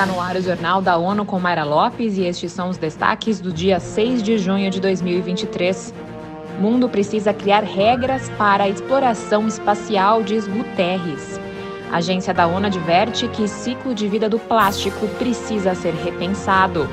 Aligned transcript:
Está 0.00 0.10
no 0.10 0.18
ar 0.18 0.34
o 0.34 0.40
Jornal 0.40 0.80
da 0.80 0.96
ONU 0.96 1.26
com 1.26 1.38
Mayra 1.38 1.62
Lopes 1.62 2.16
e 2.16 2.22
estes 2.22 2.52
são 2.52 2.70
os 2.70 2.78
destaques 2.78 3.38
do 3.38 3.52
dia 3.52 3.78
6 3.78 4.22
de 4.22 4.38
junho 4.38 4.70
de 4.70 4.80
2023. 4.80 5.92
O 6.58 6.62
mundo 6.62 6.88
precisa 6.88 7.34
criar 7.34 7.62
regras 7.62 8.30
para 8.38 8.64
a 8.64 8.68
exploração 8.70 9.46
espacial, 9.46 10.22
diz 10.22 10.48
Guterres. 10.48 11.38
A 11.92 11.98
agência 11.98 12.32
da 12.32 12.46
ONU 12.46 12.68
adverte 12.68 13.28
que 13.28 13.46
ciclo 13.46 13.94
de 13.94 14.08
vida 14.08 14.26
do 14.26 14.38
plástico 14.38 15.06
precisa 15.18 15.74
ser 15.74 15.92
repensado. 15.92 16.88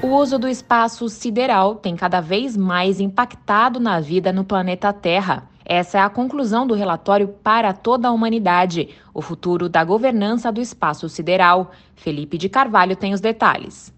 O 0.00 0.06
uso 0.06 0.38
do 0.38 0.48
espaço 0.48 1.06
sideral 1.10 1.74
tem 1.74 1.94
cada 1.94 2.22
vez 2.22 2.56
mais 2.56 2.98
impactado 2.98 3.78
na 3.78 4.00
vida 4.00 4.32
no 4.32 4.42
planeta 4.42 4.90
Terra. 4.90 5.52
Essa 5.64 5.98
é 5.98 6.00
a 6.02 6.10
conclusão 6.10 6.66
do 6.66 6.74
relatório 6.74 7.28
Para 7.42 7.72
Toda 7.72 8.08
a 8.08 8.12
Humanidade, 8.12 8.90
o 9.14 9.22
futuro 9.22 9.66
da 9.66 9.82
governança 9.82 10.52
do 10.52 10.60
espaço 10.60 11.08
sideral. 11.08 11.70
Felipe 11.96 12.36
de 12.36 12.50
Carvalho 12.50 12.94
tem 12.94 13.14
os 13.14 13.20
detalhes. 13.20 13.90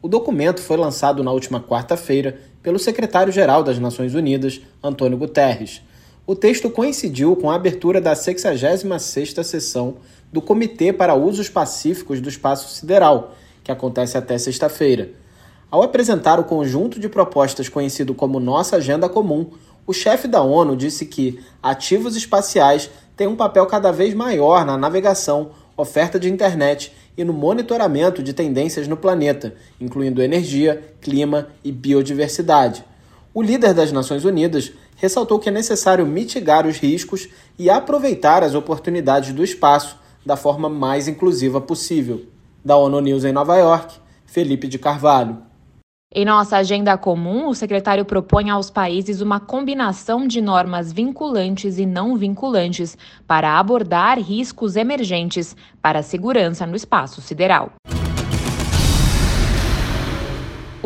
O 0.00 0.08
documento 0.08 0.62
foi 0.62 0.78
lançado 0.78 1.22
na 1.22 1.32
última 1.32 1.60
quarta-feira 1.60 2.38
pelo 2.62 2.78
secretário-geral 2.78 3.62
das 3.62 3.78
Nações 3.78 4.14
Unidas, 4.14 4.62
Antônio 4.82 5.18
Guterres. 5.18 5.82
O 6.26 6.34
texto 6.34 6.70
coincidiu 6.70 7.36
com 7.36 7.50
a 7.50 7.54
abertura 7.54 8.00
da 8.00 8.14
66ª 8.14 9.44
sessão 9.44 9.98
do 10.32 10.40
Comitê 10.40 10.92
para 10.92 11.14
Usos 11.14 11.50
Pacíficos 11.50 12.20
do 12.20 12.28
Espaço 12.28 12.74
Sideral, 12.74 13.34
que 13.62 13.70
acontece 13.70 14.16
até 14.16 14.38
sexta-feira. 14.38 15.10
Ao 15.70 15.82
apresentar 15.82 16.40
o 16.40 16.44
conjunto 16.44 16.98
de 16.98 17.08
propostas 17.08 17.68
conhecido 17.68 18.14
como 18.14 18.40
Nossa 18.40 18.76
Agenda 18.76 19.08
Comum, 19.08 19.50
o 19.86 19.92
chefe 19.92 20.26
da 20.26 20.42
ONU 20.42 20.76
disse 20.76 21.06
que 21.06 21.38
ativos 21.62 22.16
espaciais 22.16 22.90
têm 23.16 23.28
um 23.28 23.36
papel 23.36 23.64
cada 23.66 23.92
vez 23.92 24.12
maior 24.14 24.64
na 24.64 24.76
navegação, 24.76 25.50
oferta 25.76 26.18
de 26.18 26.30
internet 26.30 26.92
e 27.16 27.22
no 27.22 27.32
monitoramento 27.32 28.22
de 28.22 28.32
tendências 28.32 28.88
no 28.88 28.96
planeta, 28.96 29.54
incluindo 29.80 30.22
energia, 30.22 30.94
clima 31.00 31.48
e 31.62 31.70
biodiversidade. 31.70 32.84
O 33.32 33.42
líder 33.42 33.74
das 33.74 33.92
Nações 33.92 34.24
Unidas 34.24 34.72
ressaltou 34.96 35.38
que 35.38 35.48
é 35.48 35.52
necessário 35.52 36.06
mitigar 36.06 36.66
os 36.66 36.78
riscos 36.78 37.28
e 37.58 37.70
aproveitar 37.70 38.42
as 38.42 38.54
oportunidades 38.54 39.32
do 39.32 39.44
espaço 39.44 39.96
da 40.24 40.36
forma 40.36 40.68
mais 40.68 41.06
inclusiva 41.06 41.60
possível. 41.60 42.24
Da 42.64 42.76
ONU 42.76 43.00
News 43.00 43.24
em 43.24 43.32
Nova 43.32 43.56
York, 43.56 43.94
Felipe 44.24 44.66
de 44.66 44.78
Carvalho. 44.78 45.45
Em 46.14 46.24
nossa 46.24 46.56
agenda 46.56 46.96
comum, 46.96 47.48
o 47.48 47.54
secretário 47.54 48.04
propõe 48.04 48.48
aos 48.48 48.70
países 48.70 49.20
uma 49.20 49.40
combinação 49.40 50.26
de 50.26 50.40
normas 50.40 50.92
vinculantes 50.92 51.78
e 51.78 51.84
não 51.84 52.16
vinculantes 52.16 52.96
para 53.26 53.58
abordar 53.58 54.18
riscos 54.18 54.76
emergentes 54.76 55.56
para 55.82 55.98
a 55.98 56.04
segurança 56.04 56.64
no 56.64 56.76
espaço 56.76 57.20
sideral. 57.20 57.72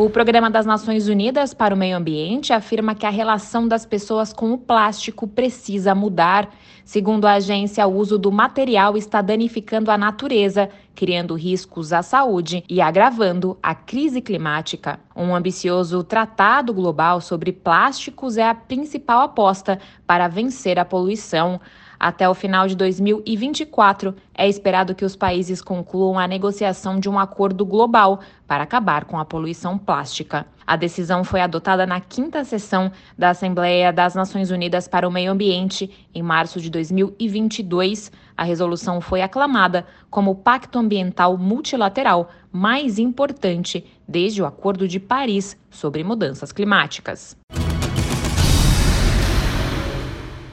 O 0.03 0.09
Programa 0.09 0.49
das 0.49 0.65
Nações 0.65 1.07
Unidas 1.07 1.53
para 1.53 1.75
o 1.75 1.77
Meio 1.77 1.95
Ambiente 1.95 2.51
afirma 2.51 2.95
que 2.95 3.05
a 3.05 3.11
relação 3.11 3.67
das 3.67 3.85
pessoas 3.85 4.33
com 4.33 4.51
o 4.51 4.57
plástico 4.57 5.27
precisa 5.27 5.93
mudar. 5.93 6.49
Segundo 6.83 7.25
a 7.25 7.33
agência, 7.33 7.85
o 7.85 7.95
uso 7.95 8.17
do 8.17 8.31
material 8.31 8.97
está 8.97 9.21
danificando 9.21 9.91
a 9.91 9.99
natureza, 9.99 10.71
criando 10.95 11.35
riscos 11.35 11.93
à 11.93 12.01
saúde 12.01 12.63
e 12.67 12.81
agravando 12.81 13.59
a 13.61 13.75
crise 13.75 14.21
climática. 14.21 14.99
Um 15.15 15.35
ambicioso 15.35 16.03
tratado 16.03 16.73
global 16.73 17.21
sobre 17.21 17.51
plásticos 17.51 18.37
é 18.37 18.49
a 18.49 18.55
principal 18.55 19.21
aposta 19.21 19.77
para 20.07 20.27
vencer 20.27 20.79
a 20.79 20.83
poluição. 20.83 21.61
Até 22.03 22.27
o 22.27 22.33
final 22.33 22.67
de 22.67 22.75
2024, 22.75 24.15
é 24.33 24.49
esperado 24.49 24.95
que 24.95 25.05
os 25.05 25.15
países 25.15 25.61
concluam 25.61 26.17
a 26.17 26.27
negociação 26.27 26.99
de 26.99 27.07
um 27.07 27.19
acordo 27.19 27.63
global 27.63 28.21
para 28.47 28.63
acabar 28.63 29.05
com 29.05 29.19
a 29.19 29.23
poluição 29.23 29.77
plástica. 29.77 30.47
A 30.65 30.75
decisão 30.75 31.23
foi 31.23 31.41
adotada 31.41 31.85
na 31.85 32.01
quinta 32.01 32.43
sessão 32.43 32.91
da 33.15 33.29
Assembleia 33.29 33.93
das 33.93 34.15
Nações 34.15 34.49
Unidas 34.49 34.87
para 34.87 35.07
o 35.07 35.11
Meio 35.11 35.31
Ambiente, 35.31 36.07
em 36.11 36.23
março 36.23 36.59
de 36.59 36.71
2022. 36.71 38.11
A 38.35 38.43
resolução 38.43 38.99
foi 38.99 39.21
aclamada 39.21 39.85
como 40.09 40.31
o 40.31 40.35
pacto 40.35 40.79
ambiental 40.79 41.37
multilateral 41.37 42.31
mais 42.51 42.97
importante 42.97 43.85
desde 44.07 44.41
o 44.41 44.47
Acordo 44.47 44.87
de 44.87 44.99
Paris 44.99 45.55
sobre 45.69 46.03
Mudanças 46.03 46.51
Climáticas. 46.51 47.37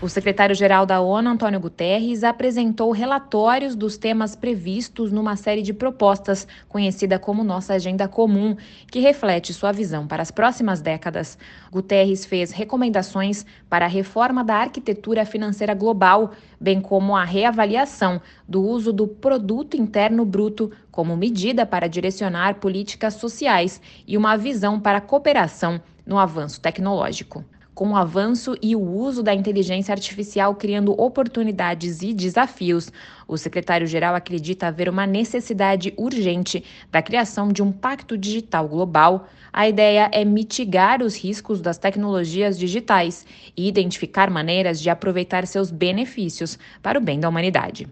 O 0.01 0.09
secretário-geral 0.09 0.87
da 0.87 1.01
ONU, 1.01 1.29
Antônio 1.29 1.59
Guterres, 1.59 2.23
apresentou 2.23 2.93
relatórios 2.93 3.75
dos 3.75 3.97
temas 3.97 4.37
previstos 4.37 5.11
numa 5.11 5.35
série 5.35 5.61
de 5.61 5.75
propostas 5.75 6.47
conhecida 6.69 7.19
como 7.19 7.43
Nossa 7.43 7.75
Agenda 7.75 8.07
Comum, 8.07 8.57
que 8.93 9.01
reflete 9.01 9.53
sua 9.53 9.73
visão 9.73 10.07
para 10.07 10.23
as 10.23 10.31
próximas 10.31 10.81
décadas. 10.81 11.37
Guterres 11.73 12.25
fez 12.25 12.53
recomendações 12.53 13.45
para 13.69 13.87
a 13.87 13.89
reforma 13.89 14.45
da 14.45 14.55
arquitetura 14.55 15.27
financeira 15.27 15.75
global, 15.75 16.31
bem 16.61 16.81
como 16.81 17.17
a 17.17 17.25
reavaliação 17.25 18.23
do 18.49 18.63
uso 18.63 18.93
do 18.93 19.09
produto 19.09 19.77
interno 19.77 20.25
bruto 20.25 20.71
como 20.93 21.17
medida 21.17 21.67
para 21.67 21.89
direcionar 21.89 22.61
políticas 22.61 23.15
sociais 23.15 23.83
e 24.07 24.17
uma 24.17 24.37
visão 24.37 24.79
para 24.79 24.99
a 24.99 25.01
cooperação 25.01 25.81
no 26.07 26.17
avanço 26.17 26.61
tecnológico 26.61 27.45
com 27.79 27.91
o 27.91 27.97
avanço 27.97 28.57
e 28.61 28.75
o 28.75 28.81
uso 28.81 29.23
da 29.23 29.33
inteligência 29.33 29.93
artificial 29.93 30.53
criando 30.57 31.01
oportunidades 31.01 32.03
e 32.03 32.13
desafios, 32.13 32.91
o 33.29 33.39
secretário-geral 33.39 34.17
acredita 34.17 34.67
haver 34.67 34.89
uma 34.89 35.07
necessidade 35.07 35.95
urgente 35.97 36.65
da 36.91 37.01
criação 37.01 37.53
de 37.53 37.63
um 37.63 37.71
pacto 37.71 38.19
digital 38.19 38.67
global. 38.67 39.29
A 39.53 39.69
ideia 39.69 40.11
é 40.13 40.25
mitigar 40.25 41.01
os 41.03 41.17
riscos 41.17 41.61
das 41.61 41.79
tecnologias 41.79 42.59
digitais 42.59 43.25
e 43.57 43.69
identificar 43.69 44.29
maneiras 44.29 44.81
de 44.81 44.91
aproveitar 44.91 45.47
seus 45.47 45.71
benefícios 45.71 46.59
para 46.83 46.99
o 46.99 47.01
bem 47.01 47.21
da 47.21 47.29
humanidade. 47.29 47.87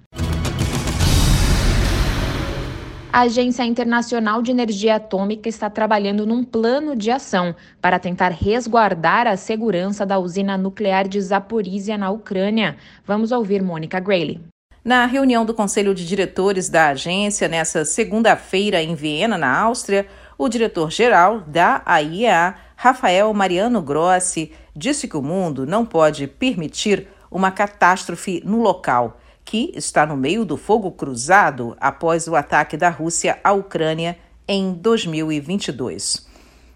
A 3.16 3.21
Agência 3.21 3.65
Internacional 3.65 4.43
de 4.43 4.50
Energia 4.50 4.97
Atômica 4.97 5.49
está 5.49 5.71
trabalhando 5.71 6.27
num 6.27 6.44
plano 6.44 6.94
de 6.94 7.10
ação 7.10 7.56
para 7.81 7.99
tentar 7.99 8.28
resguardar 8.28 9.27
a 9.27 9.38
segurança 9.38 10.04
da 10.04 10.19
usina 10.19 10.59
nuclear 10.59 11.09
de 11.09 11.19
Zaporizhia, 11.19 11.97
na 11.97 12.10
Ucrânia. 12.10 12.76
Vamos 13.06 13.32
ouvir 13.32 13.62
Mônica 13.62 13.99
Grayley. 13.99 14.43
Na 14.84 15.06
reunião 15.06 15.47
do 15.47 15.55
Conselho 15.55 15.94
de 15.94 16.06
Diretores 16.06 16.69
da 16.69 16.88
agência, 16.88 17.49
nessa 17.49 17.87
segunda-feira 17.87 18.82
em 18.82 18.94
Viena, 18.94 19.38
na 19.38 19.60
Áustria, 19.60 20.06
o 20.37 20.47
diretor-geral 20.47 21.41
da 21.41 21.81
AIEA, 21.87 22.55
Rafael 22.76 23.32
Mariano 23.32 23.81
Grossi, 23.81 24.53
disse 24.76 25.09
que 25.09 25.16
o 25.16 25.22
mundo 25.22 25.65
não 25.65 25.87
pode 25.87 26.26
permitir 26.26 27.09
uma 27.31 27.50
catástrofe 27.50 28.43
no 28.44 28.60
local 28.60 29.16
que 29.46 29.72
está 29.76 30.04
no 30.04 30.16
meio 30.16 30.44
do 30.44 30.56
fogo 30.56 30.90
cruzado 30.90 31.76
após 31.80 32.26
o 32.26 32.34
ataque 32.34 32.76
da 32.76 32.90
Rússia 32.90 33.38
à 33.44 33.52
Ucrânia 33.52 34.18
em 34.46 34.74
2022. 34.74 36.26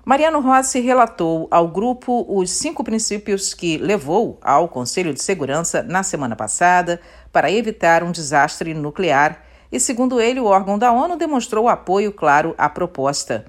Mariano 0.04 0.40
Rossi 0.40 0.80
relatou 0.80 1.48
ao 1.50 1.68
grupo 1.68 2.24
os 2.28 2.50
cinco 2.50 2.82
princípios 2.82 3.52
que 3.52 3.76
levou 3.76 4.38
ao 4.40 4.68
Conselho 4.68 5.12
de 5.12 5.22
Segurança 5.22 5.82
na 5.82 6.02
semana 6.02 6.36
passada 6.36 7.00
para 7.32 7.50
evitar 7.50 8.02
um 8.02 8.12
desastre 8.12 8.72
nuclear 8.72 9.44
e, 9.70 9.78
segundo 9.78 10.20
ele, 10.20 10.40
o 10.40 10.46
órgão 10.46 10.78
da 10.78 10.92
ONU 10.92 11.16
demonstrou 11.16 11.68
apoio 11.68 12.12
claro 12.12 12.54
à 12.56 12.68
proposta. 12.68 13.44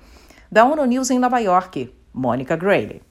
Da 0.52 0.66
ONU 0.66 0.84
News 0.86 1.10
em 1.10 1.20
Nova 1.20 1.40
York, 1.40 1.94
Mônica 2.14 2.56
Grayley. 2.56 3.02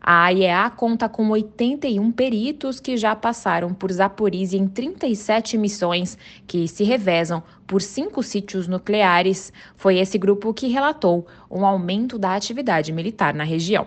A 0.00 0.24
AIEA 0.24 0.70
conta 0.70 1.08
com 1.08 1.28
81 1.28 2.10
peritos 2.12 2.80
que 2.80 2.96
já 2.96 3.14
passaram 3.14 3.74
por 3.74 3.92
Zaporizhia 3.92 4.58
em 4.58 4.66
37 4.66 5.58
missões 5.58 6.16
que 6.46 6.66
se 6.66 6.84
revezam 6.84 7.42
por 7.66 7.82
cinco 7.82 8.22
sítios 8.22 8.66
nucleares. 8.66 9.52
Foi 9.76 9.98
esse 9.98 10.16
grupo 10.16 10.54
que 10.54 10.68
relatou 10.68 11.26
um 11.50 11.66
aumento 11.66 12.18
da 12.18 12.34
atividade 12.34 12.92
militar 12.92 13.34
na 13.34 13.44
região. 13.44 13.86